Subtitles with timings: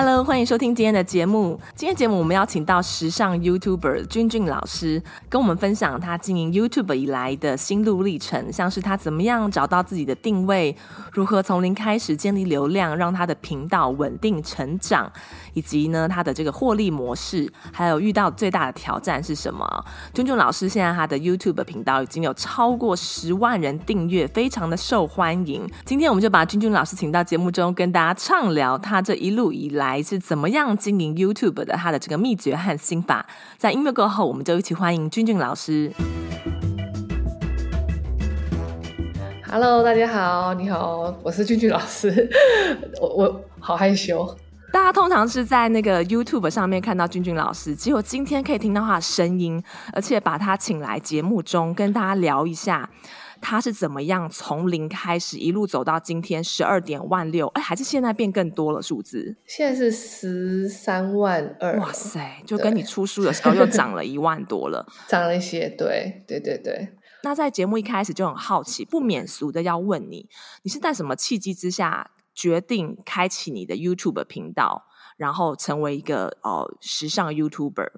[0.00, 1.58] Hello，欢迎收听今天的节目。
[1.74, 10.76] 今天节目我们邀请到时尚 YouTuber 君君老师，跟我们分享他经营 YouTube 以来的心路历程，像是他怎么样找到自己的定位，
[11.10, 15.10] 如何从零开始建立流量，让他的频道稳定成长，
[15.58, 19.66] 以及呢他的这个获利模式，还有遇到最大的挑战是什么？
[20.14, 25.68] 君君老师现在他的 YouTube 频道已经有超过十万人订阅，非常的受欢迎。
[25.84, 30.00] 今天我们就把君君老师请到节目中，跟大家畅聊他这一路以来。
[30.00, 31.74] 是怎么样经营 YouTube 的？
[31.74, 35.92] 他的这个秘诀和心法，在音乐过后，我们就一起欢迎君君老师。
[39.50, 42.30] Hello，大家好，你好，我是君君老师。
[43.02, 44.36] 我我好害羞。
[44.70, 52.90] 大家通常是在那个 YouTube 上面看到君君老师，结果今天可以听到他的声音，而且把他请来节目中跟大家聊一下。
[53.40, 57.46] 他是怎么样从零开始一路走到今天十二点万六？
[57.48, 59.36] 哎，还是现在变更多了数字？
[59.46, 61.78] 现在是十三万二。
[61.78, 65.68] 哇塞，就跟你出书的时候又涨了 一万多了，涨了一些。
[65.68, 66.88] 对对对对。
[67.22, 70.28] 那在节目一开始就很好奇，不免俗的要问你：
[70.64, 74.84] 你是在什么契机之下决定开启你的 YouTube 频道，
[75.16, 77.90] 然后成为一个呃时尚 YouTuber？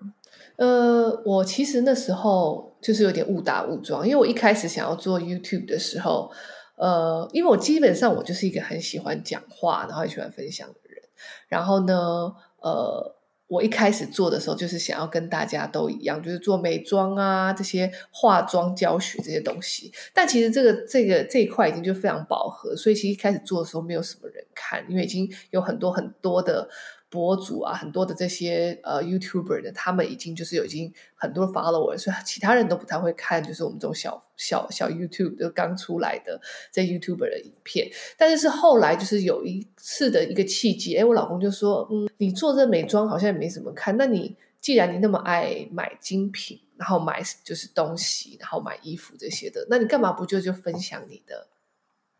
[0.56, 6.30] 呃，我其实那时候就是有点误打误撞，因为我一开始想要做 YouTube 的时候，
[6.76, 11.02] 呃，因为我基本上我就是一个很喜欢讲话，然后很喜欢分享的人。
[11.46, 12.32] 然后呢，
[12.62, 13.14] 呃，
[13.50, 19.92] 我一开始做的时候就是想要跟大家都一样，就是做美妆啊这些化妆教学这些东西。
[20.14, 26.68] 但其实这个这个这一块已经就非常饱和，所以其实一开始做的时候没有什么人看，因为已经有很多很多的。
[27.10, 36.40] 博主啊，很多的这些呃 YouTuber 的，他们已经就是有已经很多 follower，所以其他人都不太会看，就是我们这种小小小 YouTube 就刚出来的
[36.70, 37.90] 这 YouTuber 的影片。
[38.16, 51.48] 但是是后来就是有一次的一个契机，哎，我老公就说，嗯，你做这美妆好像也没什么看，那你既然你那么爱买精品，然后买就是东西，然后买衣服这些的，那你干嘛不就就分享你的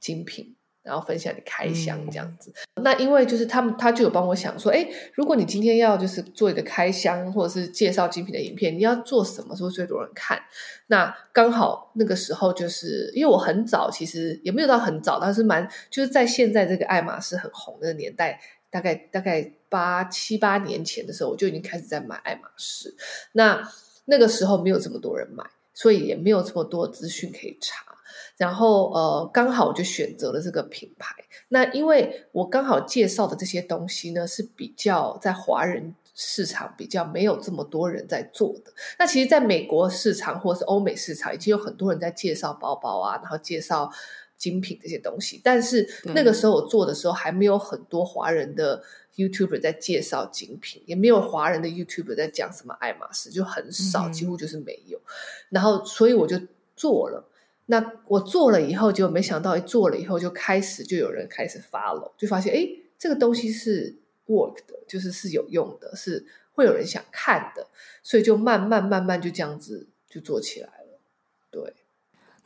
[0.01, 0.57] 精品？
[0.91, 4.85] 然后分享你开箱这样子，嗯、那因为就是他们他就有帮我想说，哎，
[5.15, 10.43] 如果你今天要就是做一个开箱或者是介绍精品的影片，你要做什么，是不是最多人看？
[10.89, 22.97] 那刚好那个时候就是因为我很早，其实也没有到很早，但是蛮就是在现在这个爱马仕很红的年代，大概大概八七八年前的时候，我就已经开始在买爱马仕。
[23.31, 23.63] 那
[24.07, 27.87] 那个时候没有这么多人买，所以也没有这么多资讯可以查。
[28.37, 31.15] 然后呃，刚好我就选择了这个品牌。
[31.49, 38.73] 那因为我刚好介绍的这些东西呢，是比较在华人市场比较没有这么多人在做的。
[38.99, 43.91] 那其实，在美国市场或是欧美市场，已经有很多人在介绍包包啊，然后介绍
[44.37, 45.41] 精品这些东西。
[45.43, 48.83] 但是那个时候我做的时候，还没有很多华人的
[49.17, 54.99] YouTuber 在介绍精品，也没有华人的 YouTuber 在讲什么爱马仕，就很少，几乎就是没有。
[54.99, 55.03] 嗯、
[55.51, 56.39] 然后，所以我就
[56.77, 57.27] 做了。
[57.71, 67.69] 那我做了以后，就没想到一做了以后就开始就有人开始 follow，就发现哎，这个东西是 work 的，就是是有用的，是会有人想看的，
[68.03, 70.99] 所以就慢慢慢慢就这样子就做起来了。
[71.53, 71.75] 对，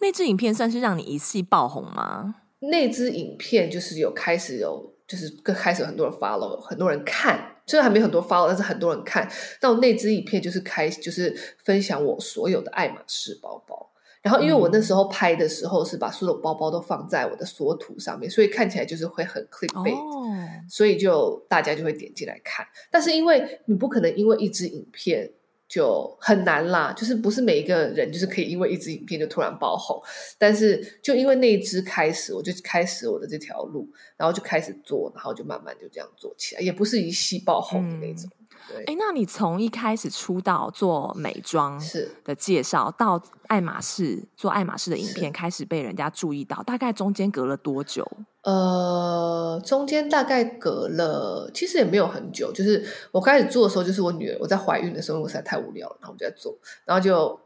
[0.01, 2.43] 那支影片算是让你一气爆红吗？
[2.61, 9.27] 那支影片就是有开始有，就是更开始有很多人 follow，很多人看，虽然还没很多 follow，但是很多人看。
[9.59, 13.91] 到那支影片就是开，就是分享我所有的爱马仕包包。
[14.25, 20.33] 然后，因为我那时候拍的时候是把所有包包都放在我的缩图上面，所以看起来就是会很 clickbait，哦，
[20.67, 22.67] 所以就大家就会点进来看。
[22.91, 25.31] 但是因为你不可能因为一支影片
[25.69, 30.03] 就很难啦，就是不是每一个人就是可以因为一支影片就突然爆红。
[30.39, 33.87] 但是就因为那一支开始，我就开始我的这条路，
[34.17, 38.31] 然后就开始做，然后就慢慢就这样做起来，也不是一夕爆红的那种。
[38.39, 38.44] 嗯
[38.87, 48.07] 哎，那你从一开始出道做美妆是的介绍，到爱马仕做爱马仕的影片开始被人家注意到，大概中间隔了多久？
[48.43, 52.53] 呃，中间大概隔了，其实也没有很久。
[52.53, 57.39] 就是我开始做的时候，就是我女儿我在怀孕的时候，我实在太无聊了，然后我就在做，然后就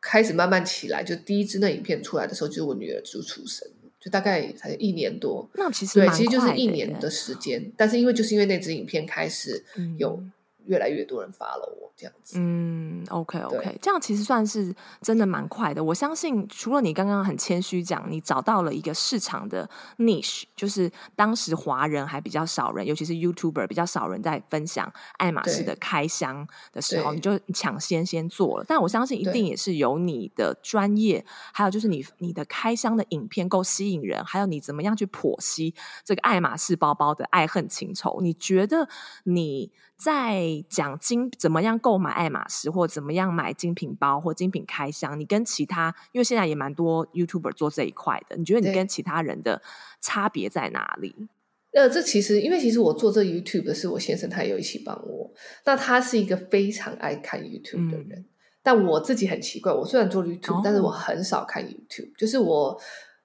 [0.00, 1.02] 开始慢慢起来。
[1.04, 3.66] 就第一支那影片出来的时候，就是我女儿就出生，
[4.00, 5.48] 就大概才一年多。
[5.54, 7.72] 那其实对，其实就是一年的时间。
[7.76, 9.64] 但是因为就是因为那支影片开始
[9.98, 10.22] 有。
[10.68, 12.36] 越来越多人 follow 我这样子。
[12.38, 15.82] 嗯，OK OK，这样其实算是真的蛮快的。
[15.82, 28.64] 我相信除了你刚刚很谦虚讲，你找到了一个市场的 niche，就是当时华人还比较少人，尤其是 YouTuber 比较少人在分享爱马仕的开箱的时候，你就抢先先做了。
[28.68, 35.74] 但我相信一定也是有你的专业，还有就是你你的开箱的影片够吸引人，还有你怎么样去剖析
[36.04, 38.20] 这个爱马仕包包的爱恨情仇。
[38.20, 38.86] 你觉得
[39.24, 39.72] 你？
[39.98, 49.60] 在讲精怎么样购买爱马仕，或怎么样买精品包或精品开箱，你跟其他，因为现在也蛮多 YouTuber 做这一块的，你觉得你跟其他人的
[50.00, 51.28] 差别在哪里？
[51.72, 55.32] 呃，这其实因为其实我做这 YouTube 的是我先生，他也有一起帮我。
[55.64, 58.24] 那他是一个非常爱看 YouTube 的人，嗯、
[58.62, 62.80] 但我自己很奇怪，我虽然做 YouTube，、哦、但是我很少看 YouTube，就是我。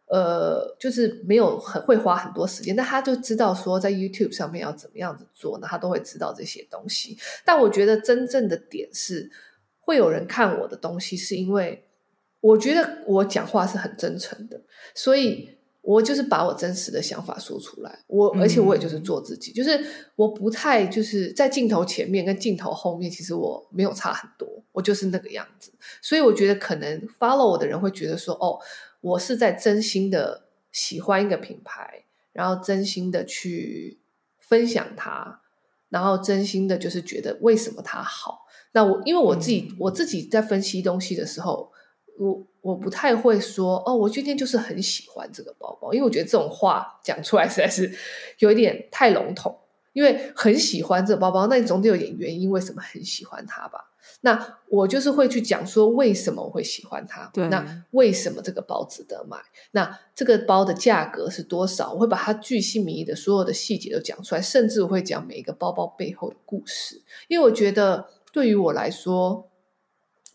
[0.07, 7.17] 呃，就是没有很会花很多时间，但他就知道说在 YouTube 上面要怎么样子做，那他都会知道这些东西。
[7.43, 9.31] 但我觉得真正的点是，
[9.79, 11.87] 会有人看我的东西，是因为
[12.41, 14.61] 我觉得我讲话是很真诚的，
[14.93, 15.49] 所以
[15.81, 18.03] 我就是把我真实的想法说出来。
[18.05, 19.83] 我而且我也就是做自己，嗯、就是
[20.15, 25.71] 我不太就是在镜头前面跟镜头后面，其实我没有差很多，我就是那个样子。
[26.03, 28.59] 所以我觉得可能 follow 我的人会觉得说，哦。
[29.03, 33.99] 我是在真心的喜欢一个品牌，然后真心的去
[34.39, 35.41] 分享它，
[35.89, 38.45] 然后真心的就是觉得为什么它好。
[38.71, 41.69] 那我因为我自己、嗯、我自己在分析东西的时候，
[42.17, 47.93] 我我不太会说哦，我今天就是很喜欢这个包包，因为我觉得这种话讲出来实在是
[48.39, 49.59] 有一点太笼统。
[49.93, 53.89] 因为很喜欢这个包包，那你总得有点原因，为什么很喜欢它吧？
[54.21, 57.29] 那我就是会去讲说为什么我会喜欢它。
[57.33, 59.37] 对，那为什么这个包值得买？
[59.71, 61.93] 那这个包的价格是多少？
[61.93, 67.01] 我会把它巨细靡遗的所有的细节都讲出来，甚至我会讲每一个包包背后的故事。
[67.27, 69.49] 因为我觉得对于我来说，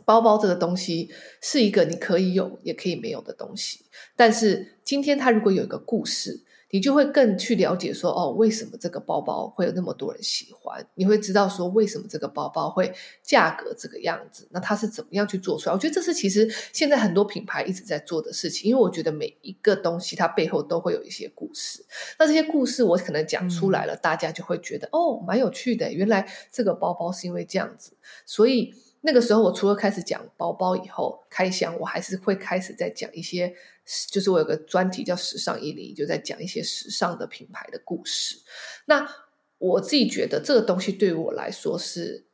[0.05, 1.11] 包包这个东西
[1.41, 3.87] 是一个你可以有也可以没有的东西。
[4.15, 6.45] 但是今天它如果有一个故事。
[6.71, 10.87] 你就会更去了解说，哦，为什么这个包包会有那么多人喜欢？
[10.95, 12.93] 你会知道说，为什么这个包包会
[13.23, 14.47] 价格这个样子？
[14.51, 15.75] 那它是怎么样去做出来？
[15.75, 21.85] 我觉得这是其实现在很多品牌一直在做的事情，因为我觉得每一个东西它背后都会有一些故事。
[22.19, 25.93] 那这些故事我可能讲出来了，嗯、大家就会觉得哦，蛮有趣的。
[25.93, 27.93] 原来这个包包是因为这样子，
[28.27, 33.55] 所以那个时候我除了开始讲包包以后开箱，我还是会开始在讲一些。
[34.11, 38.37] 就是我有个专题叫“时尚一零”，就在讲一些时尚的品牌的故事。
[38.85, 39.09] 那
[39.57, 42.27] 我自己觉得这个东西对于我来说是，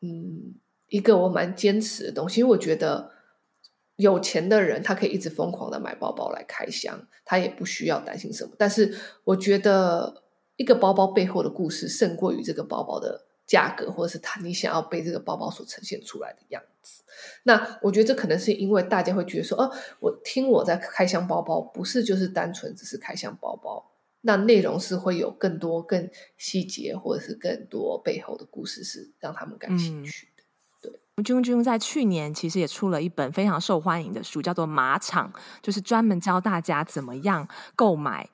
[0.00, 0.54] 嗯，
[0.86, 2.38] 一个我蛮坚持的东西。
[2.38, 3.10] 因为我觉得
[3.96, 8.52] 有钱的人他可以一直疯狂的买包包来开箱，他也不需要担心什么。
[8.56, 10.22] 但是我觉得
[10.54, 17.02] 一个包包背后的故事胜过于这个包包的价格，或者是他你想要被这个包包所呈现出来的样子。
[17.42, 19.70] 那我觉得这可能是因为大家会觉得说，哦，
[20.00, 26.08] 我听我在开箱包包，不是就是单纯只是开箱包包，那内容是会有更多、更
[26.38, 30.42] 细节，或者是更多背后的故事，是让他们感兴趣的。
[30.88, 37.46] 嗯、对，君君在去年其实也出了一本非常受欢迎的书，叫做《马场》，就是专门教大家怎么样
[37.76, 38.30] 购买。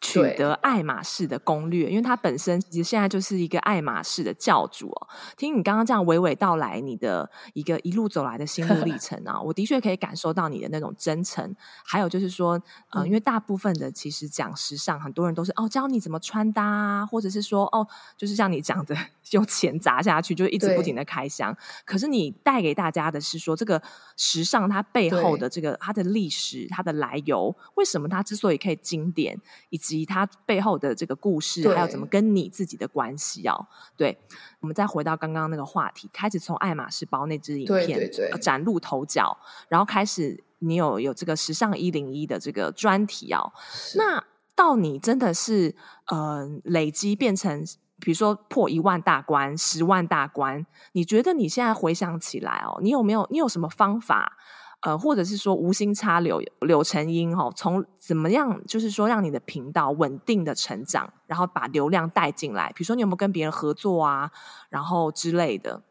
[0.00, 5.08] 取得爱马仕的攻略，因为他本身其实现在就是一个爱马仕的教主哦。
[5.36, 11.54] 听你刚刚这样娓娓道来，你的一个一路走来的心路历程啊， 我的确可以感受到你的那种真诚。
[11.84, 18.94] 还有就是说，呃，因为大部分的其实讲时尚，很多人都是哦教你怎么穿搭啊，或者是说哦，就是像你讲的
[19.32, 21.56] 用钱砸下去，就一直不停的开箱。
[21.84, 23.82] 可是你带给大家的是说，这个
[24.16, 29.36] 时尚它背后的这个它的历史、它的来由，为什么它之所以可以经典？
[29.70, 33.66] 以及它背后的这个故事，还有怎么跟你自己的关系哦？
[33.96, 34.18] 对，
[34.60, 38.10] 我们再回到刚刚那个话题，开始从爱马仕包那支影片
[38.42, 43.52] 崭露头角，然后开始你有有这个时尚一零一的这个专题哦。
[43.96, 44.22] 那
[44.54, 45.74] 到你真的是
[46.08, 47.64] 呃累积变成，
[48.00, 54.36] 比如说破一万大关、十万大关，你觉得你现在回想起来哦，你有没有你有什么方法？
[54.80, 62.68] 呃，或者是说无心插柳柳成荫哦，从怎么样，就是说让你的频道稳定的成长，然后把流量带进来。
[62.74, 64.30] 比如说你有没有跟别人合作啊，
[64.68, 65.82] 然后之类的。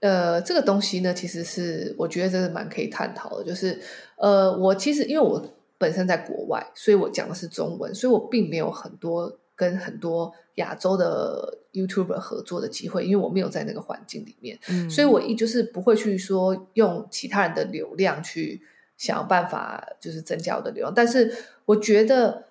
[0.00, 3.44] 呃，这个东西呢，其实是我觉得真的蛮可以探讨的。
[3.44, 3.80] 就是
[4.16, 5.42] 呃，我其实因为我
[5.78, 9.38] 本身在国外，所以我讲的是中文，所以我并没有很多。
[9.54, 18.62] 跟很多亚洲的 YouTuber 合作的机会，因为我没有在那个环境里面，嗯，所以我一就是不会去说用其他人的流量去
[18.96, 20.92] 想要办法，就是增加我的流量。
[20.94, 22.44] 但是我觉得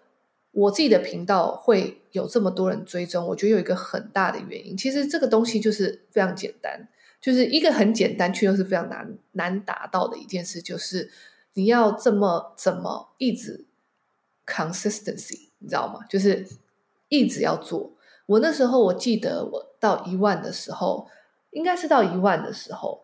[0.52, 6.90] 我自己的频道会有这么多人追踪，我觉得有一个很大的原因，其实这个东西就是非常简单，
[7.22, 11.10] 就是一个很简单却又是非常难难达到的一件事，就是
[11.54, 13.66] 你要这么怎么一直
[14.46, 16.00] consistency，你知道吗？
[16.10, 16.46] 就是
[17.12, 17.92] 一直要做。
[18.26, 21.08] 我那时候我记得我到一万的时候，
[21.52, 23.04] 应该是到一万的时候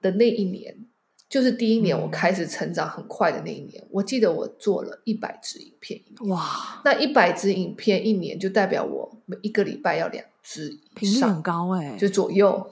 [0.00, 0.86] 的那一年。
[1.28, 5.98] 就是第一年我开始成长很快的那一年，嗯、我记得我做了一百支影片。
[6.28, 12.70] 哇，那一百支影片一年就代表我每一个礼拜要两支以上，频率很高哎、欸，就左右。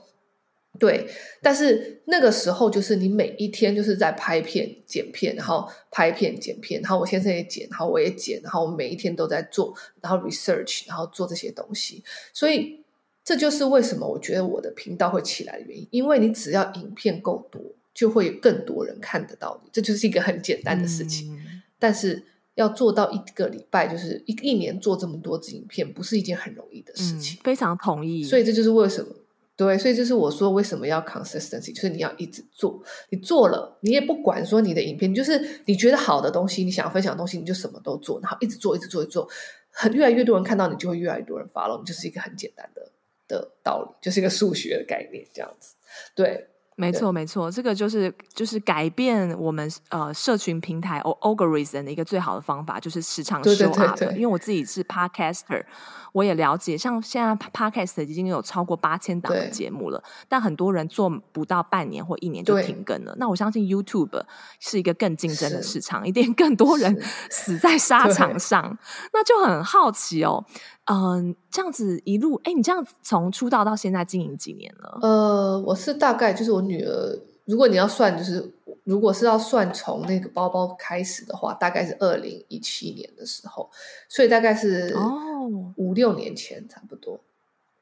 [0.78, 1.06] 对，
[1.42, 12.02] 但是那个时候就是你每一天就是在拍片、剪片，然后拍片、剪片，然后我先生也剪，然后我也剪，然后我们每一天都在做，然后 research，然后做这些东西。
[12.32, 12.84] 所以
[13.24, 17.60] 这就是为什么我觉得我的频道会起来的原因，因为你只要影片够多。
[17.92, 21.34] 就会有更多人看得到你，这就是一个很简单的事情。
[21.34, 22.24] 嗯、但是
[22.54, 27.36] 要做到一个礼拜，就是一一年做这么多支影片，不是一件很容易的事情。
[27.38, 28.22] 嗯、非常同意。
[28.22, 29.12] 所以这就是为什么，
[29.60, 32.82] 对，所以就是我说为什么要 consistency，就是你要一直做。
[33.10, 39.28] 你做了，你也不管说你的影片，就是你觉得好的东西，你想要分享的东西，你就什么都做，然后一直做，一直做，一直做，
[39.70, 42.90] 很越来越多人看到你，就会越来越多人 follow 你，就是一个很简单的
[43.28, 45.74] 的道理，就是一个数学的概念，这样子，
[46.14, 46.46] 对。
[46.80, 53.76] 没错，没错，这个就是就是改变我们呃社群平台 algorithm 的一个最好的方法，就是时常 show up。
[53.76, 55.64] 对对对对，因为我自己是 podcaster。
[56.12, 63.14] 我也了解，像现在 Podcast 已经有超过八千档的节目了，但很多人做不到半年或一年就停更了。
[63.16, 64.20] 那我相信 YouTube
[64.58, 68.76] 是一个更竞争的市场，一定更多人死在沙场上。
[69.12, 70.44] 那就很好奇哦，
[70.84, 74.98] 嗯、呃，这样子一路，哎，你这样子从出道到现在经营几年了？
[75.02, 78.54] 呃，我是大概就是我女儿，如果你要算，就是。
[78.84, 83.70] 如果是要算从那个包包开始的话，大概是二零一七年的时候，
[84.08, 87.20] 所以大概是哦五六年前差不多。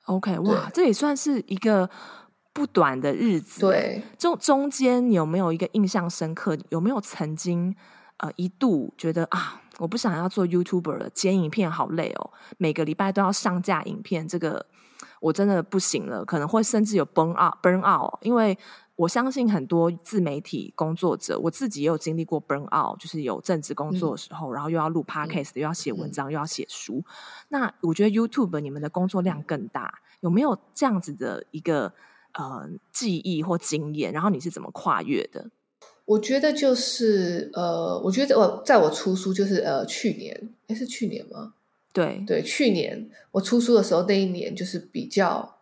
[0.07, 1.89] OK，哇，这也算是一个
[2.53, 3.61] 不短的日子。
[3.61, 6.59] 对，中中间有没有一个印象深刻？
[6.69, 7.75] 有没有曾经
[8.19, 14.67] 呃一度觉得啊，我不想要做 YouTuber 了，剪影片好累哦，每个礼拜都要上架影片，这个
[15.21, 18.59] 我真的不行了，可能会甚至有 burn out burn out，因为。
[18.99, 27.05] 我相信很多自媒体工作者，我自己也有经历过 burn out，就是有正职工作的时候，嗯、然后又要录 podcast，、嗯、又要写文章，嗯、又要写书。
[27.47, 31.95] 那我觉得 YouTube 你们的工作量更大，有没有这样子的一个
[32.33, 34.13] 呃记忆或经验？
[34.13, 35.49] 然后你是怎么跨越的？
[36.09, 40.35] 我觉得就是呃，我觉得我在我出书就是呃去年，
[40.69, 41.53] 诶，是去年吗？
[41.93, 45.55] 对对，去年我出书的时候，那一年就是比较。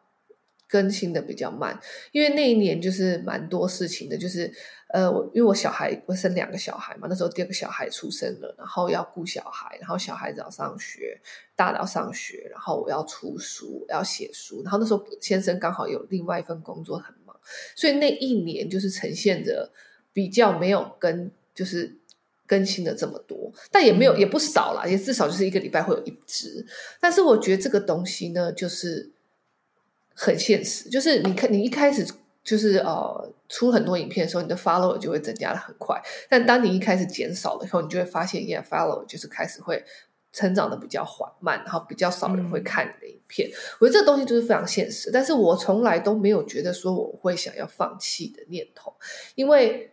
[0.69, 1.79] 更新的比较慢，
[2.11, 4.53] 因为那一年就是蛮多事情的，就是
[4.89, 11.21] 呃，我因为我小孩我生两个小孩嘛，那时候第二个小孩出生了，然后要顾小孩，然后小孩子要上学，
[11.55, 17.39] 大的要上学，然后我要出书，要写书，然后那时候先生刚好有另外一份工作很忙，
[17.77, 19.71] 所以那一年就是呈现着
[20.17, 21.95] 比较没有跟就是
[22.47, 26.65] 更新的这么多，但也没有也不少啦，也至少就是一个礼拜会有一支，
[26.99, 29.13] 但是我觉得这个东西呢，就是。
[30.19, 32.03] 很现实，就是你看，你一开始
[32.43, 36.01] 就是呃出很多影片的时候，你的 follower 就会增加的很快。
[36.31, 39.85] 但当你一开始减少了以后，你就会发现，yeah follower 就是开始会
[40.33, 43.47] 成长的比较缓慢，然后比较少人会看你的影片。
[43.51, 48.95] 嗯、我觉得这个东西就是非常现实，但是我从来都没有觉得说我会想要放弃的念头，
[49.35, 49.91] 因为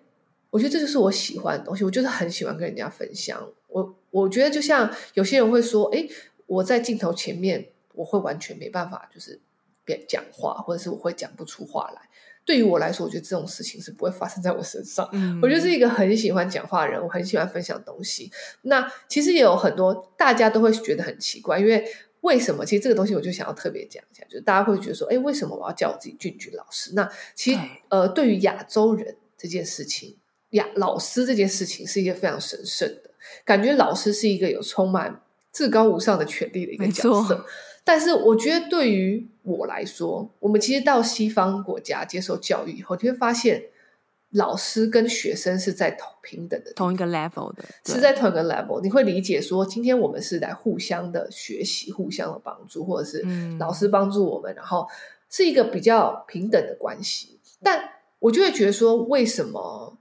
[0.54, 3.46] 我觉得这就是我喜欢的东西，我就是很喜欢跟人家分享。
[3.68, 6.08] 我我觉得就像有些人会说，哎，
[6.46, 9.42] 我在镜头前面我会完全没办法，就是。
[9.86, 12.02] 别讲话，或者是我会讲不出话来。
[12.46, 15.06] 对于我来说，我觉得这种事情是不会发生在我身上。
[15.12, 18.32] 嗯，我就是一个很喜欢讲话的人，我很喜欢分享东西。
[18.62, 21.86] 那其实也有很多大家都会觉得很奇怪，因为
[22.22, 22.66] 为什么？
[22.66, 26.94] 其实这个东西我就想要特别讲一下，就是大家会觉得说，哎，为什么我要叫我自己俊俊老师？
[26.94, 30.16] 那其实对呃，对于亚洲人这件事情，
[30.54, 33.12] 亚老师这件事情是一件非常神圣的，
[33.46, 37.46] 感觉老师是一个有充满至高无上的权力的一个角色。
[37.84, 43.62] 但是我觉得，对于我来说，我们其实到西方国家接受教育以后，你会发现，
[44.30, 48.82] 老师跟学生是在同平等的同一个 level 的，是在同一个 level。
[48.82, 53.22] 你会理解说，今天我们是来互相的学习、互相的帮助，或者是
[53.60, 54.88] 老师帮助我们，嗯、然后
[55.30, 57.38] 是一个比较平等的关系。
[57.62, 59.98] 但我就会觉得说，为什么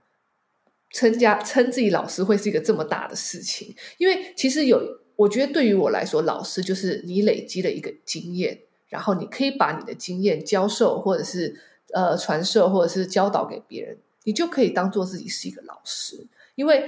[0.93, 3.75] 称家称自己老师会是一个这么大的事情？
[3.97, 5.03] 因为其实有。
[5.15, 8.59] 我觉得对于我来说，老师就是你累积了一个经验，
[8.89, 11.55] 然后你可以把你的经验教授，或者是
[11.93, 16.87] 呃传授，或者是教导给别人，你就可以当做自己是一个老师，因为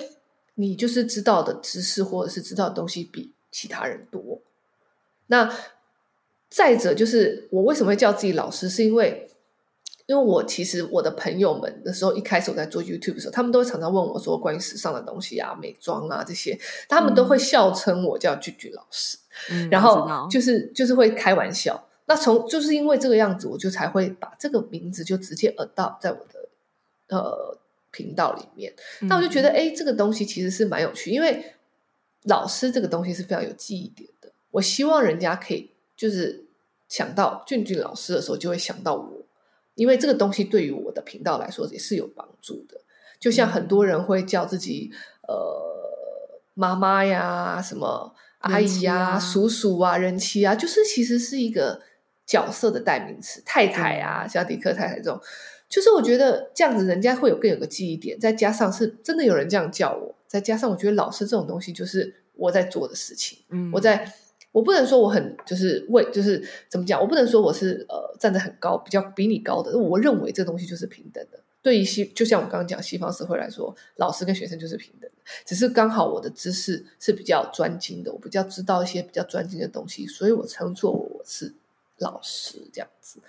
[0.55, 4.41] 你就是知道的知识或者是知道的东西比其他人多。
[5.27, 5.55] 那
[6.49, 9.29] 再者就是我为什么会叫自己老师，是因为。
[10.07, 19.17] 因为我其实我的朋友们的时候，一开始我在做 YouTube 的时候，他们都会常常问我说关于时尚的东西啊、美妆啊这些，他们都会笑称我叫俊俊老师，
[19.49, 21.87] 嗯、然后就是就是会开玩笑。
[22.05, 26.49] 那从就是因为这个样子，我就才会把这个名字就直接 adopt 在我的
[27.09, 27.57] 呃
[27.89, 28.71] 频道里面。
[29.01, 31.55] 那我就觉得，哎、嗯，这个东西其实是蛮有趣，因为
[32.25, 34.31] 老师这个东西是非常有记忆点的。
[34.51, 36.45] 我希望人家可以就是
[36.87, 39.24] 想到俊俊老师的时候，就会想到我。
[39.75, 42.81] 因为这个东西对于我的频道来说也是有帮助的，
[43.19, 44.91] 就像很多人会叫自己
[45.27, 51.81] 呃妈妈呀、什么阿姨呀、啊、叔叔啊、人妻啊，就是其实是一个
[52.25, 55.19] 角色的代名词，太太啊，像迪克太太这种，
[55.67, 64.13] 就是我觉得这样子人家会有更有个记忆点，再加上是真的有人这样叫我，再加上我觉得老师这种东西就是我在做的事情，嗯，我在。
[64.55, 69.77] 我不能说我很就是为就是怎么讲，我不能说我是呃站得很高，比较比你高的。
[69.77, 71.37] 我认为这东西就是平等的。
[71.61, 75.17] 对于西，就像我刚刚讲西方社会来说，老师跟学生就是平等的。
[75.45, 81.53] 只是刚好我的知识是比较专精的，我比较知道一些比较专精的东西，所以我称作我是
[81.97, 83.19] 老师这样子。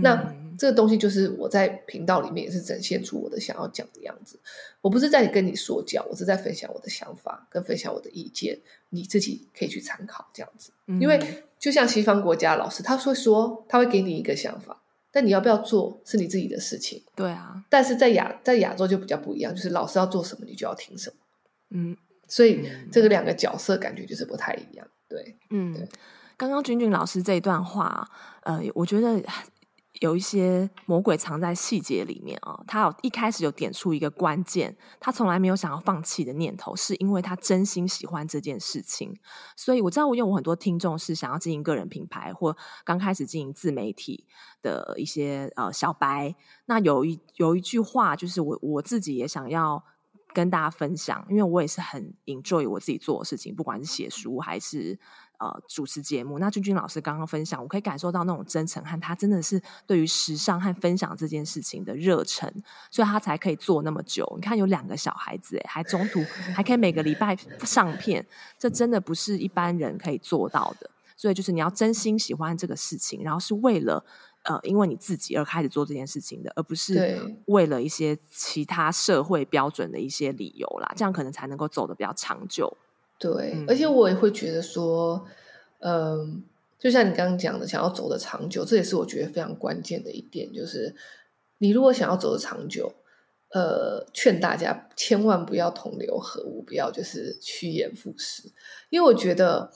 [0.00, 4.38] 那这个东西就是我在频道里面也是展现出我的想要讲的样子。
[4.80, 8.60] 我不是在跟你说教，我是在分享我的想法跟分享我的意见，
[8.90, 10.70] 你自己可以去参考这样子。
[11.00, 17.02] 因为就像西方国家老师，他会说他会给你一个想法，但你要不要做是你自己的事情。
[17.16, 21.16] 对啊，但是在亚在亚洲就比较不一样，就是老师要做什么，你就要听什么。
[21.70, 21.96] 嗯，
[22.28, 24.86] 所以这个两个角色感觉就是不太一样。
[25.08, 25.88] 对，嗯，对。
[26.42, 28.04] 刚刚君君老师这一段话，
[28.40, 29.22] 呃，我觉得。
[30.00, 32.58] 有一些魔鬼藏在细节里面啊！
[32.66, 39.14] 他有一开始有点出一个关键，他从来没有想要放弃的念头，是因为他真心喜欢这件事情。
[39.56, 44.26] 所以我知道，我有很多听众是想要经营个人品牌或刚开始经营自媒体
[44.60, 46.34] 的一些呃小白。
[46.64, 49.84] 那有一有一句话，就是我我自己也想要
[50.34, 54.98] 跟大家分享，因为我也是很 enjoy 我自己做的事情，不管是写书还是。
[55.38, 62.48] 呃，主持节目，那君君老师刚刚分享，我可以感受到那种真诚和他真的是对于时尚和分享这件事情的热忱，
[62.92, 64.24] 所以他才可以做那么久。
[64.36, 66.22] 你看，有两个小孩子，哎，还中途
[66.54, 68.24] 还可以每个礼拜上片，
[68.56, 70.88] 这真的不是一般人可以做到的。
[71.16, 74.04] 所以，就是你要真心喜欢这个事情，然后是为了
[74.44, 80.92] 呃，因为你自己而开始做这件事情的，而不是为了一些其他社会标准的一些理由啦。
[80.96, 82.76] 这样可能才能够走得比较长久。
[83.18, 85.24] 对，而且我也会觉得说，
[85.78, 86.26] 嗯、呃，
[86.78, 90.96] 就像你刚刚讲的，想要走得长久，这也是我觉得非常关键的一点，就是
[91.58, 92.92] 你如果想要走得长久，
[93.50, 98.50] 呃，劝大家千万不要同流合污，不要就是趋炎附势，
[98.90, 99.70] 因为我觉得，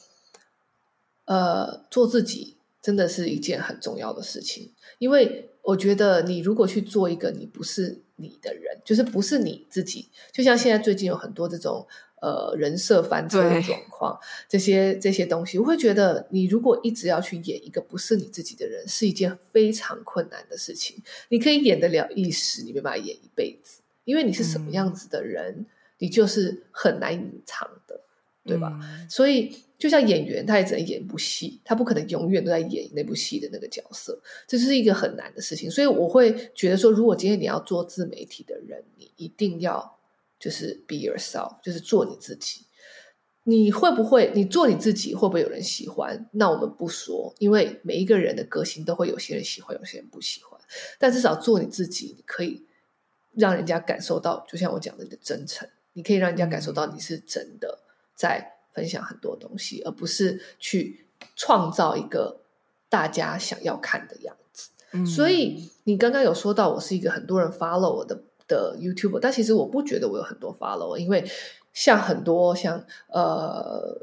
[1.26, 11.88] 呃，做自己真的是一件很重要的事情，因为我觉得你如果去做一个你不是你的人，就是不是你自己，就像现在最近有很多这种。
[12.22, 14.18] 呃，人设翻车的状况，
[14.49, 20.96] 这些这些东西，我会觉得，你如果一直要去演一个不是你自己的人，是一件非常困难的事情。
[21.29, 25.66] 你可以演得了一时，你没办法演一辈子，因为你是什么样子的人，嗯、
[25.99, 28.01] 你就是很难隐藏的，
[28.47, 28.79] 对吧？
[28.83, 35.71] 嗯、所以，就像演员，他也只能演一部戏，他不可能永远都在演那部戏的那个角色，这是一个很难的事情。
[35.71, 39.95] 所以，我会觉得说，如果今天你要做自媒体的人，你一定要。
[40.39, 42.67] 就是 be yourself，就是做你自己。
[43.45, 44.31] 你会不会？
[44.35, 46.29] 你做你自己会不会有人喜欢？
[46.33, 50.61] 那我们不说，因为每一个人的个性都会有些人喜欢，有些人不喜欢。
[50.99, 52.67] 但至少做你自己，你可以
[53.33, 55.67] 让人家感受到，就像我讲的，你的真诚。
[55.95, 57.79] 你可以让人家感受到你是真的
[58.16, 62.40] 在分享很多东西，而不是去创造一个
[62.88, 64.70] 大家想要看的样子。
[64.90, 65.07] 嗯。
[65.07, 68.22] 所以你刚刚有说到，我是一个很多人 follow 我的。
[68.48, 71.29] 的 YouTuber，但其实我不觉得我有很多 follower，因为
[71.72, 74.00] 像很多像呃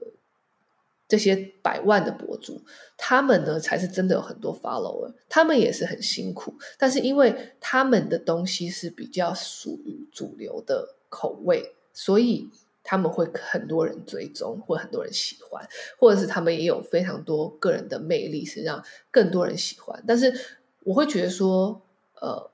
[1.07, 2.61] 这些百万的博主，
[2.97, 12.49] 他们呢才是真的有很多 follower，他们也是很辛苦，但是因为他们的东西是比较属于主流的口味，所以
[12.83, 15.67] 他们会很多人追踪，或很多人喜欢，
[15.97, 20.03] 或者是他们也有非常多个人的魅力，是让更多人喜欢。
[20.07, 20.33] 但是
[20.81, 21.81] 我会觉得说，
[22.19, 22.51] 呃。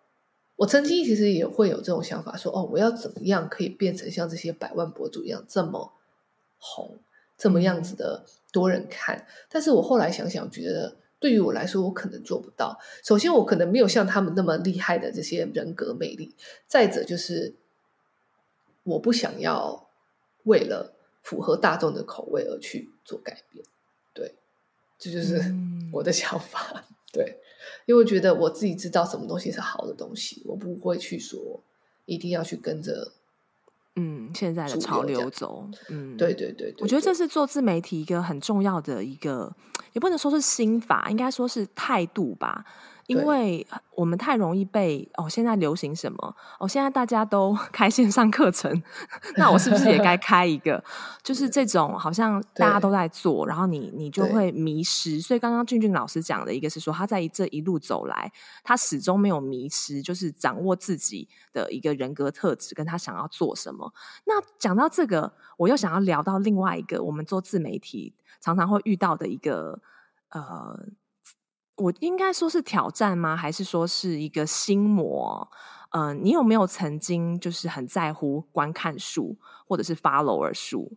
[0.59, 5.93] 我曾经其实也会有这种想法，说哦，我要怎么样可以变成像这些百万博主一样这么
[6.57, 6.99] 红，
[7.37, 9.25] 这么样子的多人看？
[9.49, 12.77] 但是我后来想想，觉得对于我来说，我可能做不到。
[13.05, 16.35] 首先，我可能没有像他们那么厉害的这些人格魅力；
[16.67, 17.55] 再者，就是
[18.83, 19.88] 我不想要
[20.49, 23.63] 为了符合大众的口味而去做改变。
[24.13, 24.33] 对，
[24.97, 25.39] 这就是
[25.93, 26.59] 我的想法。
[26.73, 26.83] 嗯、
[27.13, 27.37] 对，
[27.85, 31.61] 因为我觉得我自己知道什么东西是好的东西，我不会去说
[32.05, 33.13] 一定要去跟着。
[33.95, 39.53] 嗯，现在的潮流走，嗯，对对对，对，我觉得这是做自媒体一个很重要的一个，
[39.93, 42.63] 也不能说是心法，应该说是态度吧。
[43.09, 46.35] 因为我们太容易被哦，现在流行什么？
[46.59, 48.71] 哦，现在大家都 开线上课程，
[49.35, 50.83] 那我是不是也该 开一个？
[51.23, 55.19] 就是这种好像大家都在做，然后你你就会迷失。
[55.19, 58.31] 所以刚刚俊俊老师讲的一个是说，他在这一路走来，
[58.63, 63.91] 他始终没有迷失，就是掌握自己的一个人格特质，跟他想要做什么。
[64.25, 69.81] 那讲到这个，我又想要聊到另外一个，我们做自媒体常常会遇到的一个
[70.29, 70.79] 呃。
[71.79, 73.35] 我应该说是挑战吗？
[73.35, 75.47] 还是说是一个心魔？
[75.91, 79.35] 嗯、呃，你有没有曾经就是很在乎观看数
[79.67, 80.91] 或者是 follower 数？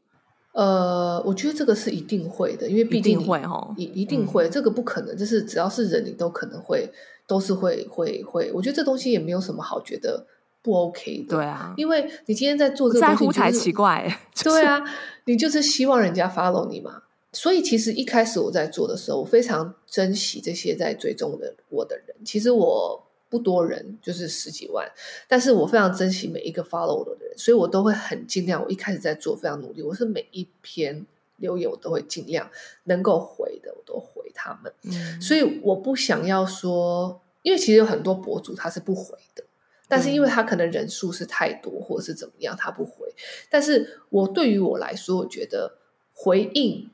[0.52, 6.92] 呃，我觉得这个是一定会的，因为毕竟会哈，一一定会，这个不可能，就是只要是人，你都可能会，
[7.26, 8.52] 都是会会会。
[8.52, 10.26] 我觉得这东西也没有什么好觉得
[10.60, 14.84] 不 OK 的，对啊，因为你今天在做这个东西，在乎才奇怪，就是、对啊，
[15.24, 17.02] 你就是希望人家 follow 你嘛。
[17.34, 22.14] 所以，其实一开始我在做的时候，我非常珍惜这些在追踪的我的人。
[22.26, 24.86] 其实我不多人，就是十几万，
[25.26, 28.62] 但是我非常珍惜每一个 follow 我的人，所以我都会很尽量。
[28.62, 29.80] 我一开始在做，非常努力。
[29.80, 31.06] 我是每一篇
[31.38, 32.50] 留言，我都会尽量
[32.84, 34.70] 能够回的，我都回他们。
[34.82, 39.42] 嗯，所以我不想要说，因为其实有很多博主他是不回的，
[39.88, 43.10] 但是因为他可能人数是太多，或者是怎么样，他不回。
[43.48, 45.78] 但是我对于我来说，我觉得
[46.12, 46.90] 回应。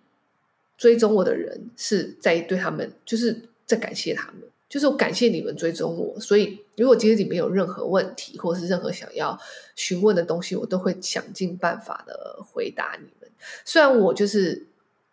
[0.79, 3.37] 追踪我的人是在对他们，就是
[3.67, 6.19] 在感谢他们，就是我感谢你们追踪我。
[6.21, 9.37] 所以，如果今天里面有任何问题，或者是任何想要
[9.75, 13.29] 询问的东西，我都会想尽办法的回答你们。
[13.65, 14.69] 虽然我就是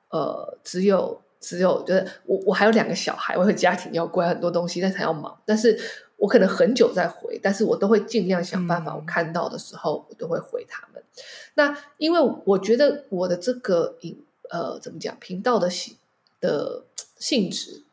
[0.10, 5.36] 呃，只有只有就是我我还有两个小孩，我有家庭要管很多东西，但是还要忙。
[5.46, 5.76] 但是
[6.18, 8.96] 我可能很久再回，但是我都会尽量想办法。
[8.96, 11.02] 我看到的时候，我都会回他们。
[11.02, 11.24] 嗯、
[11.56, 14.22] 那因为我觉得我的这个影。
[14.50, 15.18] 呃，怎么讲？
[15.20, 15.98] 频道的性
[16.40, 16.84] 的
[17.18, 17.84] 性质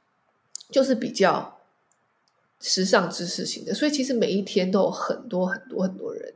[0.71, 1.61] 就是比较
[2.61, 6.35] 时尚知识型的，所以其实每一天都有很多很多很多人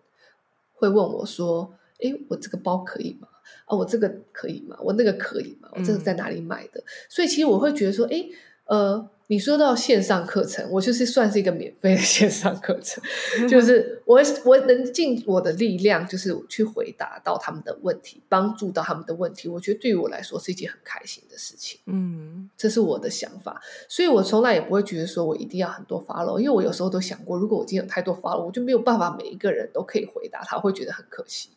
[0.75, 3.29] 会问我说：“诶，我这个包可以吗？
[3.67, 4.77] 啊，我这个可以吗？
[4.81, 5.69] 我那个可以吗？
[5.73, 8.31] 我这个在哪里买的？”嗯、所以其实我会觉得说：“诶，
[8.67, 13.03] 呃。”你说到线上课程，我就是算是一个免费的线上课程，
[13.49, 19.49] 就是我我能尽我的力量，就是去回答到他们的问题，帮助到他们的问题。
[19.49, 21.81] 我觉得对于我来说是一件很开心的事情。
[21.87, 31.49] 嗯，这是我的想法，所以我从来也不会觉得说我一定要很多 follow，因为我有时候都想过，如果我今天有太多 follow，我就没有办法每一个人都可以回答他，会觉得很可惜，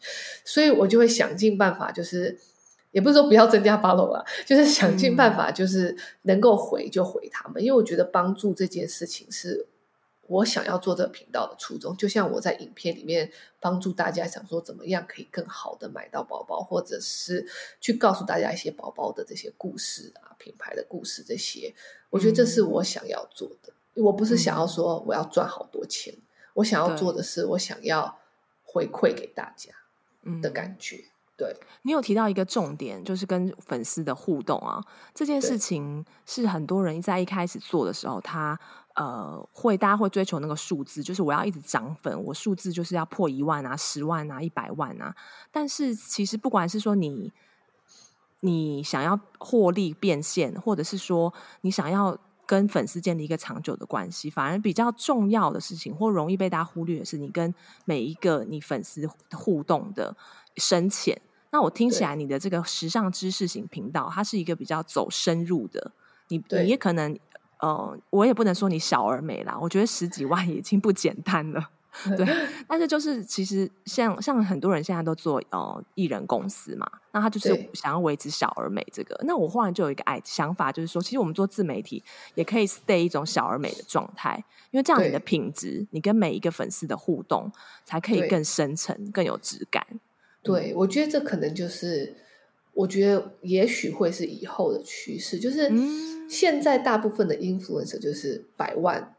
[0.44, 2.40] 所以我就会想尽办法，就是。
[2.92, 9.68] 也不是说不要增加 follow 啊，就是想尽办法，就是能够回就回他们，嗯、因为我觉得帮助这件事情是
[10.28, 11.96] 我想要做这个频道的初衷。
[11.98, 17.48] 就像我在影片里面帮助大家，想说怎么样可以更好的买到包包，或者是
[17.80, 21.74] 去告诉大家一些包包的这些故事啊，品牌的故事这些，
[22.10, 23.74] 我觉得这是我想要做的。
[23.96, 26.22] 嗯、我不是想要说我要赚好多钱，嗯、
[26.56, 28.20] 我想要做的是我想要
[28.64, 29.72] 回馈给大家
[30.42, 31.06] 的感觉。
[31.40, 38.60] 嗯对，你有提到一个重点，就是跟粉丝的互动啊，这件事情是很多人在一开始做的时候，他
[38.96, 45.16] 呃会大家会追求那个数字，就是我要一直涨粉，我数字就是要破一万啊、十万啊、一百万啊。
[45.50, 47.32] 但是其实不管是说你
[48.42, 60.14] 你想要获利变现，或者是说你想要跟粉丝建立一个长久的关系，反而比较重要的事情，或容易被大家忽略的是，你跟每一个你粉丝互动的
[60.58, 61.22] 深浅。
[61.52, 65.92] 那我听起来，你的这个时尚知识型频道，它是一个比较走深入的。
[66.28, 67.18] 你你也可能，
[67.60, 69.58] 呃，我也不能说你小而美啦。
[69.60, 71.70] 我觉得十几万已经不简单了，
[72.16, 72.28] 对。
[72.68, 79.20] 但是就是其实像像很多人现在都做呃艺人公司嘛，那他就是想要维持小而美这个。
[79.26, 82.04] 那我忽然就有一个哎想法，就是说，其实我们做自媒体
[82.36, 87.52] 也可以 stay 一种小而美的状态，因为这样你的品质，你跟每一个粉丝的互动
[87.86, 89.84] 才可以更深层、更有质感。
[90.42, 92.16] 对，我觉得这可能就是，
[92.74, 95.38] 我觉得也许会是以后的趋势。
[95.38, 95.70] 就是
[96.30, 99.14] 现在大部分的 influencer 就是百万、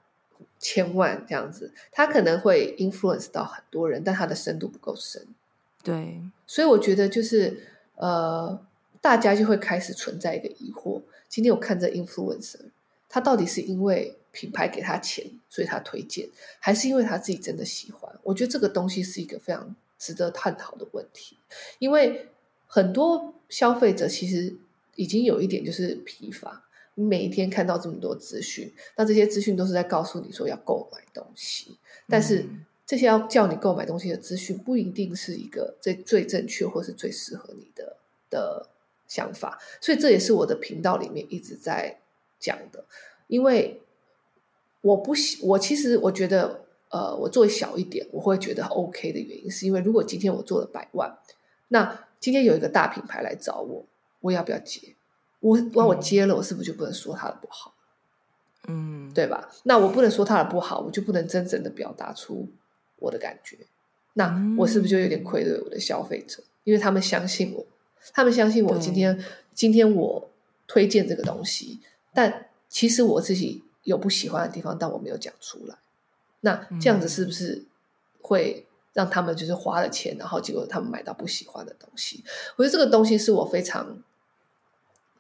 [0.59, 5.27] 千万这样子，他可能会 influence 到很多人，但他的深度不够深。
[5.83, 7.65] 对，所以我觉得就是
[7.97, 8.59] 呃，
[9.03, 12.61] 大家就会开始存在一个疑惑：今天我看这 influencer，
[13.11, 18.11] 他到底是因为品牌给他钱，所以他推荐，还是因为他自己真的喜欢？
[18.23, 19.77] 我觉得这个东西是一个非常。
[20.01, 21.37] 值得探讨的问题，
[21.79, 22.29] 因为
[22.67, 24.57] 很多消费者其实
[24.97, 31.77] 已经有一点就是疲乏，你每一天看到这么多资讯，那这些资讯都是在告诉你说要购买东西，
[32.09, 32.47] 但是
[32.87, 37.99] 这些要叫你购买东西的资讯不一定是一个最最正确或是最适合你的
[38.31, 38.67] 的
[39.07, 42.01] 想法，所以这也是我的频道里面一直在
[42.39, 42.85] 讲的，
[43.27, 43.83] 因为
[44.81, 51.19] 我不喜，我其实我觉得，呃，我做小一点我会觉得 OK 的原因，是因为如果今天我做了百万，
[51.69, 53.85] 那今天有一个大品牌来找我，
[54.21, 54.95] 我要不要接？
[55.41, 57.73] 我我我接了，我是不是就不能说他的不好？
[58.69, 59.49] 嗯，对吧？
[59.63, 62.47] 那我不能说他的不好，我就不能真正的表达出
[62.99, 63.57] 我的感觉，
[64.15, 66.43] 那我是不是就有点愧对我的消费者？
[66.65, 67.65] 因为他们相信我。
[68.13, 69.23] 他们相信我今天，
[69.55, 70.31] 今天我
[70.67, 71.81] 推荐这个东西，
[72.15, 75.77] 但其实我自己有不喜欢的地方，但我没有讲出来。
[76.41, 77.67] 那这样子是不是
[78.21, 82.25] 会让他们就是花了钱，然后结果他们买到不喜欢的东西？
[82.57, 84.03] 我觉得这个东西是我非常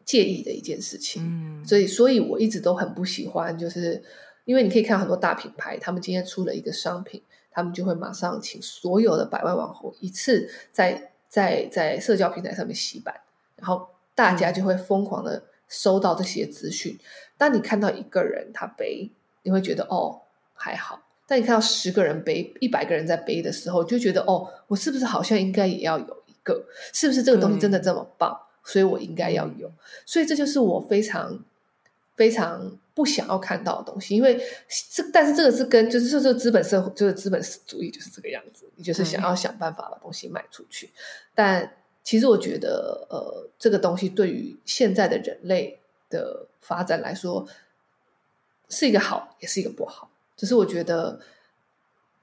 [0.04, 1.22] 介意的一件事情。
[1.24, 4.02] 嗯，所以，所以我一直都很不喜欢，就是
[4.44, 11.08] 因为你可以看到很多大品牌，他们今天出了一个商品，他们就会马上请所有的百万网红一次在。
[11.30, 13.14] 在在社交平台上面洗版，
[13.54, 16.98] 然后大家就会疯狂的收到这些资讯。
[17.38, 19.12] 当你看到一个人他背，
[19.44, 20.22] 你会觉得哦
[20.54, 20.98] 还好；
[21.30, 26.66] 但你看到十个人背，一百个人在背的时候，就觉得哦，我是不是好像应该也要有一个？
[26.92, 28.36] 是不是这个东西真的这么棒？
[28.64, 29.70] 所以我应该要有。
[30.04, 31.44] 所以这就是我非常
[32.16, 32.76] 非常。
[32.92, 34.38] 不想要看到的东西，因为
[34.92, 40.86] 这，但是这个是跟就是说这个资本社会，就是资本主义就是这个样子，你就是想要想办法把东西卖出去。
[40.88, 40.92] 嗯、
[41.34, 45.78] 但其实我觉得，呃，这个东西对于现在的人类
[46.10, 47.48] 的发展来说，
[48.68, 50.10] 是一个好，也是一个不好。
[50.40, 51.20] 只是我觉得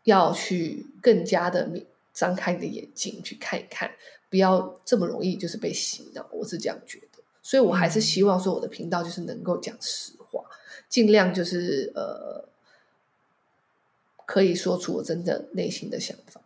[0.06, 1.70] 要去更加的
[2.12, 3.92] 张开你的眼睛去看一看，
[4.28, 6.28] 不要这么容易就是被洗脑。
[6.32, 10.44] 我是这样觉得，所以我还是希望说我的频道就是能够讲实话。
[10.90, 12.50] 尽量就是呃，
[14.26, 16.42] 可以说出我真的内心的想法，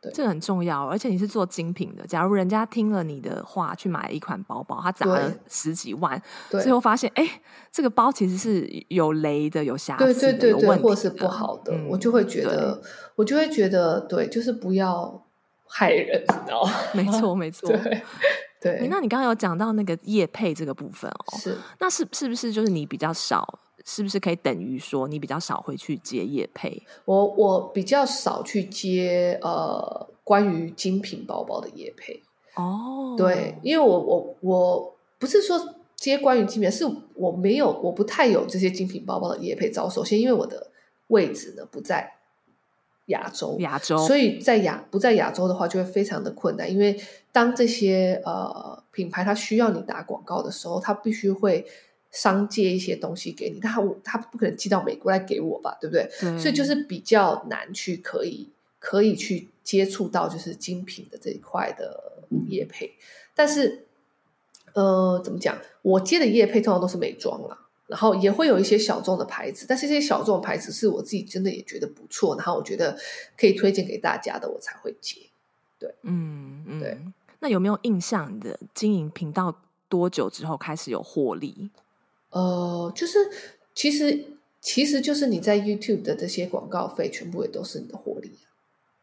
[0.00, 0.86] 对，这很重要。
[0.86, 15.26] 而且你是做精品的，假如人家听了你的话去买一款包包，他砸了十几万，最后发现哎，这个包其实是有雷的、有瑕疵的、对对对对，或是不好的，嗯、我就会觉得，对我就会觉得，对，就是不要
[15.66, 16.72] 害人，你知道吗？
[16.94, 18.02] 没错，没 错，对。
[18.62, 23.58] 对，那你刚刚有讲到那个业配这个部分哦，是，那是是不是就是你比较少？
[23.86, 26.82] 是不是可以等于说你比较少会去接业配？
[27.04, 32.22] 我我比较少去接呃关于精品包包的业配
[32.56, 33.14] 哦。
[33.16, 35.58] 对，因为我我我不是说
[35.96, 39.88] 接关于精品，是我没有我不太有这些精品包包的业配招。
[39.88, 40.70] 首先，因为我的
[41.08, 42.12] 位置呢不在
[43.06, 46.70] 亚洲，亚洲，所以在亚不在亚洲的话就会非常的困难。
[46.70, 47.00] 因为
[47.32, 51.64] 当这些呃品牌它需要你打广告的时候，它必须会。
[52.10, 56.10] 商借一些东西给你，他他不可能寄到美国来给我吧，对不对？
[56.20, 62.98] 对，所以就是比较难去可以可以去接触到就是精品的这一块的业配，嗯、
[63.34, 63.86] 但是
[64.72, 65.58] 呃，怎么讲？
[65.82, 72.98] 我接的业配通常都是美妆啦，然后也会有一些小众的牌子，但是这些小众的牌子是我自己真的也觉得不错，然后我觉得
[73.36, 75.20] 可以推荐给大家的，我才会接。
[75.78, 76.98] 对，嗯嗯，对。
[77.40, 81.70] 那有没有印象的经营频道多久之后开始有获利？
[82.30, 83.18] 呃，就是
[83.74, 84.24] 其实
[84.60, 88.30] 其实就是你在 YouTube 的这些广告费，全部也都是你的获利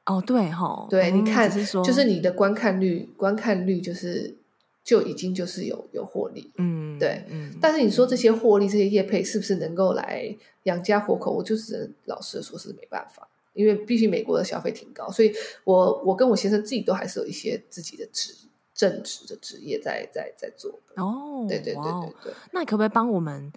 [0.05, 4.35] 哦，对哈、哦，对，嗯、你看，是说就是你的观看率，观看率就是
[4.83, 7.53] 就已经就是有有获利，嗯，对，嗯。
[7.61, 11.31] 但是你说这些获利，这些业配是不是能够来养家活口？
[11.31, 15.33] 我就是老实的说，是没办法，因为毕竟美国的消费挺高，所以
[15.65, 18.46] 我我跟我先生自己都还是有一些自己的职业。
[18.77, 22.33] 正职的职业在在在做哦，对对对对对。
[22.53, 23.51] 那你可不可以帮我们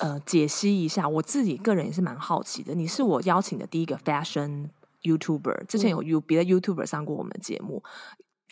[0.00, 1.08] 呃解析一下？
[1.08, 2.74] 我自己个人也是蛮好奇的。
[2.74, 4.68] 你是我邀请的第一个 fashion
[5.02, 7.82] YouTuber，之前有 You 别的 YouTuber 上过我们的节目，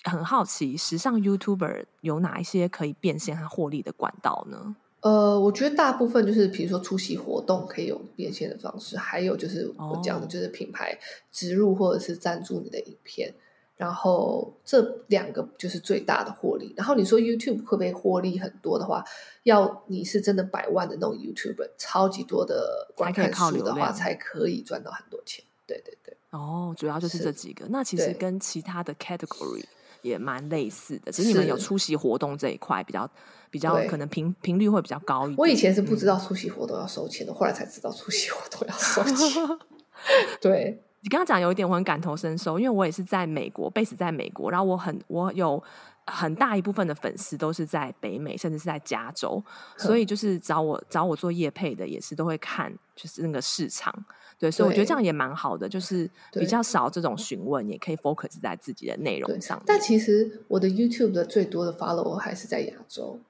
[0.04, 4.76] 嗯、很好奇时尚 YouTuber 有哪一些可以变现和获利的管道呢？
[5.00, 10.98] 呃，我觉得大部分就是比如说出席活动可以有变现的方式，还有就是我讲的就是品牌
[11.30, 13.34] 植入或者是赞助你的影片。
[13.76, 16.72] 然后这两个就是最大的获利。
[16.76, 19.04] 然后你说 YouTube 会不会获利很多的话，
[19.42, 25.44] 要你是真的百万的那种 YouTuber，超级多的观看数的话，才可以赚到很多钱。
[25.66, 26.16] 对对对。
[26.30, 27.66] 哦，主要就是这几个。
[27.68, 29.64] 那其实跟其他的 category
[30.02, 33.10] 也蛮类似的，只是你们有出席活动这一块比较
[33.50, 35.36] 比较可能频频率会比较高一点。
[35.38, 39.42] 我以前是不知道出席活动要收钱的，后来才知道出席活动要收钱。
[40.40, 40.82] 对。
[41.04, 45.62] 你刚刚讲有一点我很感同身受，因为我也是在美国，base 在美国，然后我很我有
[46.06, 49.42] 很大一部分的粉丝都是在北美，甚至是在加州，
[49.76, 53.94] 所以就是找我找我做业配的也是都会看，就是那个市场，
[54.38, 59.62] 对，所以我觉得这样也蛮好的，就是比较少这种询问，也可以 focus 在自己的内容上。
[59.66, 63.20] 但其实我的 YouTube 的最多的 follow 还是在亚洲。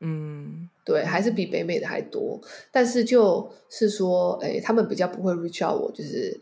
[0.00, 6.40] 嗯，对，还是比北美的还多，但是就是说，哎，他们比较不会 reach out 我，就是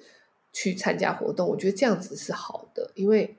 [0.57, 1.47] 去参加活动。
[1.47, 3.37] 我觉得这样子是好的，因为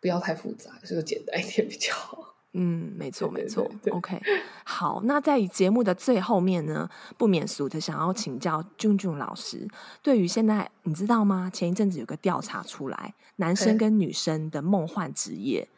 [0.00, 2.34] 不要太复杂，所以简单一点比较好。
[2.52, 3.70] 嗯，没错，没错。
[3.90, 4.20] OK，
[4.64, 9.68] 好，那在节目的最后面呢，不免俗的想要请教 Junjun 老师，
[10.02, 11.48] 对于现在你知道吗？
[11.52, 15.68] 前一阵子有个调查出来，男生跟女生的梦幻职业，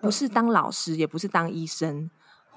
[0.00, 2.08] 不是当老师，也不是当医生。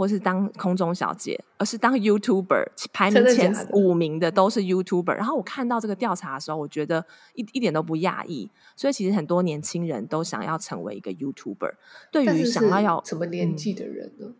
[0.01, 5.13] 或是当空中小姐，而是当 YouTuber，排名前五名的都是 YouTuber。
[5.13, 8.49] 然后我看到这个调查的时候，我觉得一一点都不讶异。
[8.75, 11.75] 所以其实很多年轻人都想要成为一个 YouTuber。
[12.11, 14.33] 对于想要要什么年纪的人呢？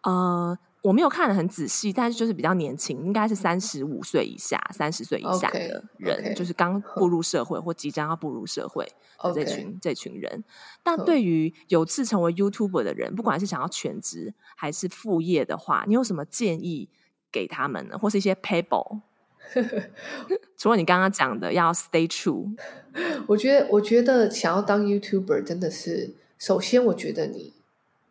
[0.00, 0.58] 嗯、呃。
[0.82, 5.60] 我没有看得很仔细，但是就是比较年轻，应该是三十五岁以下、三十岁以下的
[5.96, 8.84] 人，okay, okay, 就是刚步入社会或即将要步入社会
[9.22, 10.42] 的这群、这群人。
[10.82, 16.88] 但对于有志成为 YouTuber 的人，不管是想要全职还是副业的话，你有什么建议
[17.30, 17.96] 给他们呢？
[17.96, 19.02] 或是一些 paper？
[20.58, 22.56] 除了你刚刚讲的要 stay true，
[23.28, 27.52] 我觉得，我觉得想要当 YouTuber 真的是，首先我觉得你。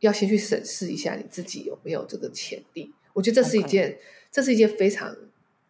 [0.02, 3.98] 要先去审视一下你自己有没有这个潜力，我觉得这是一件.
[4.34, 5.14] 这是一件非常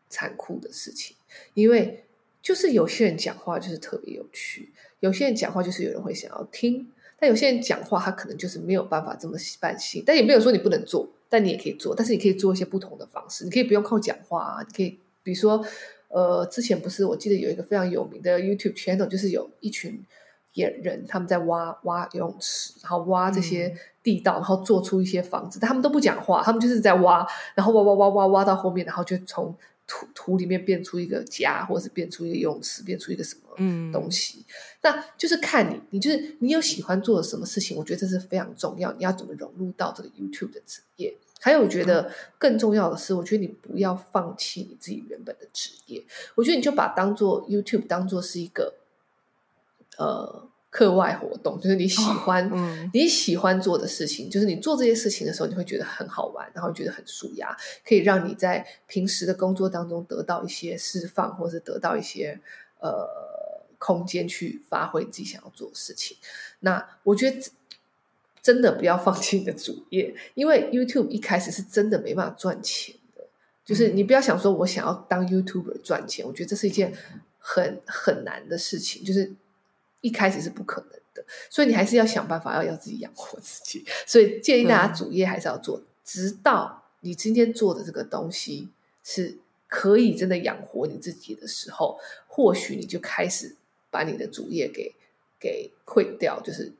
[0.08, 1.18] 残酷的事情，
[1.56, 2.04] 因为
[2.44, 6.88] 就是有些人讲话就是特别有趣，有些人讲话就是有人会想要听，
[7.20, 15.66] 但有些人讲话他可能就是没有办法这么办心，但也没有说你不能做，但你也可以做，但是你可以做一些不同的方式，你可以不用靠讲话啊，你可以比如说，
[16.10, 20.00] 呃，之前不是我记得有一个非常有名的 YouTube channel，就是有一群。
[20.54, 25.60] 人他们在挖挖游泳池，然后挖这些地道，嗯、然后做出一些房子。
[25.62, 29.56] 但他们都不讲话，他们就是在挖，然后挖挖挖挖挖到后面，然后就从
[29.88, 34.40] 土土里面变出一个家，或者是变出一个游泳池，变出一个什么东西。
[34.40, 34.46] 嗯、
[34.84, 38.92] 那就是看你，你就是你有喜欢做的什么事情，我觉得这是非常重要。
[38.94, 41.18] 你要怎么融入到这个 YouTube 的职业？
[41.40, 46.04] 还有，我觉得更重要的是，我觉得你不要放弃你自己原本的职业。
[46.36, 48.81] 我觉得你就把当做 YouTube 当做是一个。
[49.98, 62.40] 呃，课外活动就是你喜欢、哦嗯、你喜欢做的事情，就是你做这些事情的时候，你会觉得很好玩，然后觉得很舒压，可以让你在平时的工作当中得到一些释放，或是得到一些
[62.80, 63.06] 呃
[63.78, 66.16] 空间去发挥自己想要做的事情。
[66.62, 67.38] 那我觉得
[68.42, 73.26] 真的不要放弃你的主业，因为 YouTube 一开始是真的没办法赚钱的，
[73.66, 76.94] 就是你不要想说我想要当 YouTuber 赚钱，我觉得这是一件
[77.38, 79.34] 很很难的事情，就是。
[80.02, 83.86] 一开始是不可能的，所以你还是要想办法要要自己养活自己。
[84.06, 88.70] 所以建议大家主业还是要做，嗯、直到你今天做的这个东西
[89.04, 89.38] 是
[89.68, 93.56] 可以真的养活你自己的时候，或许你就开始
[93.90, 94.94] 把你的主业给
[95.40, 96.74] 给溃掉，就是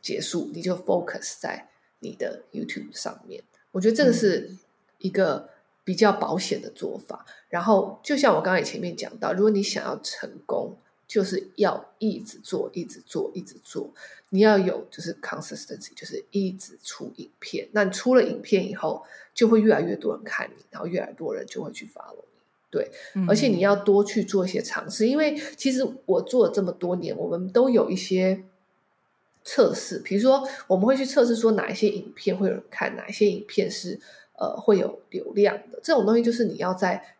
[0.00, 1.68] 结束，你就 focus 在
[2.00, 3.42] 你的 YouTube 上面。
[3.70, 4.56] 我觉得这个是
[4.98, 5.50] 一个
[5.84, 7.24] 比较保险的做法。
[7.26, 10.76] 嗯、然后，就像我刚才前面讲到，如果你想要成功，
[11.12, 13.90] 就是要一直做，一直做，一直做。
[14.30, 17.68] 你要有就是 consistency，就是一直出影片。
[17.72, 22.38] 那你出了影片以后，就会越来越多人看你，然后越来越多人就会去 follow 你。
[22.70, 28.44] 对，嗯、而且你要多去做一些尝试，因为其实我做了这么多年，我们都有一些
[29.44, 29.98] 测试。
[29.98, 34.00] 比如说，我们会去测试说哪一些影片会有人看，哪一些影片是
[34.38, 35.78] 呃会有流量的。
[35.82, 37.16] 这种东西就是你要在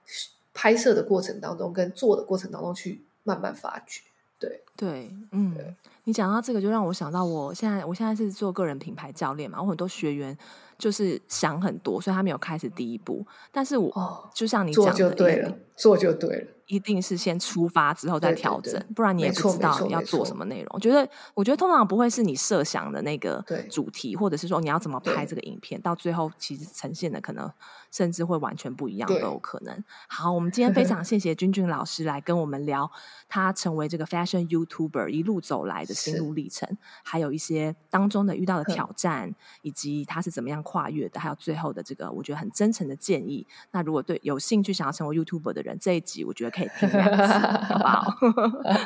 [0.55, 3.03] 拍摄的过程当中跟做的过程当中去。
[3.23, 4.03] 慢慢发掘，
[4.39, 4.65] 对。
[4.77, 10.37] 对，嗯，你讲到这个，就让我想到，我现在我现在是做个人品牌教练嘛，我很多学员
[10.83, 16.47] 就是想很多，所以他没有开始第一步，但是我、哦、就像你讲的，做就对了，做就对了。
[16.67, 20.67] 一定是先出发之后再调整，对对对，不然你也不知道你要做什么内容。
[20.71, 27.51] 我觉得，我觉得通常不会是你设想的那个主题，或者是说你要怎么拍这个影片，到最后其实呈现的可能
[27.91, 29.85] 甚至会完全不一样都有可能。
[30.09, 32.91] 好，我们今天非常谢谢 Junjun 老师来跟我们聊
[33.29, 43.47] 他成为这个 Fashion YouTuber 一路走来的心路历程，还有一些当中的遇到的挑战，以及他是怎么样跨越的，还有最后的这个我觉得很真诚的建议。
[43.73, 47.33] 那如果对有兴趣想要成为 YouTuber 的人，这一集我觉得可以听两次。
[47.35, 48.15] 好不好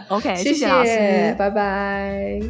[0.08, 2.40] ？OK， 谢谢老师，拜拜。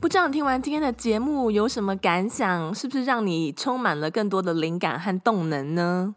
[0.00, 2.74] 不知道你听完今天的节目有什么感想？
[2.74, 6.16] 是不是让你充满了更多的灵感和动能呢？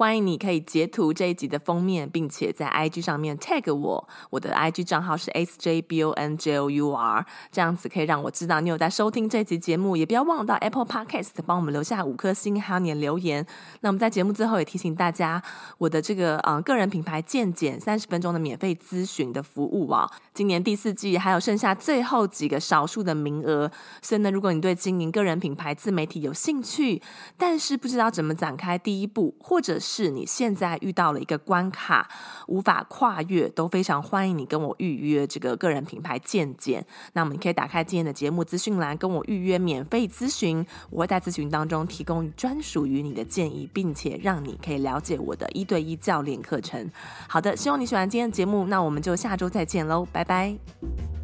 [0.00, 9.98] 欢迎你可以截图这一集的封面，并且在 IG 上面 tag 我，我的 IG 账号是 sjbonjour，这样子可以让我知道你有在收听这集节目。
[9.98, 13.46] 也不要忘了到 Apple Podcast 帮我们留下五颗星，还有你的留言。
[13.82, 15.42] 那我们在节目最后也提醒大家，
[15.76, 23.70] 我的这个呃个人品牌健检三十分钟的免费咨询的服务啊，今年第四季还有剩下最后几个少数的名额，
[24.00, 27.02] 所以呢，如果你对经营个人品牌自媒体有兴趣，
[27.36, 32.08] 但是不知道怎么展开第一步，或者是是你现在遇到了一个关卡，
[32.46, 36.86] 无法跨越，都非常欢迎你跟我预约这个个人品牌健检。
[37.14, 40.64] 那么你可以打开今天的节目资讯栏，跟我预约免费咨询。
[40.90, 46.88] 我会在咨询当中提供专属于你的建议，并且让你可以了解我的一对一教练课程。
[47.28, 51.19] 好的，希望你喜欢今天的节目，那我们就下周再见喽，拜拜。